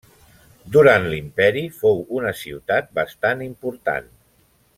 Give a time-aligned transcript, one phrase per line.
[0.75, 4.11] Durant l'imperi fou una ciutat bastant important.